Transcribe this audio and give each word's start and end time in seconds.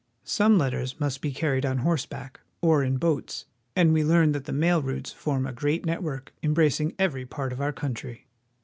Some 0.25 0.57
letters 0.57 0.99
must 0.99 1.21
be 1.21 1.31
carried 1.31 1.63
on 1.63 1.77
horse 1.77 2.07
back 2.07 2.39
or 2.59 2.83
in 2.83 2.97
boats, 2.97 3.45
and 3.75 3.93
we 3.93 4.03
learn 4.03 4.31
that 4.31 4.45
the 4.45 4.51
mail 4.51 4.81
routes 4.81 5.11
form 5.13 5.45
a 5.45 5.53
great 5.53 5.85
network 5.85 6.33
embracing 6.41 6.95
every 6.97 7.27
part 7.27 7.53
of 7.53 7.61
our 7.61 7.71
country. 7.71 8.25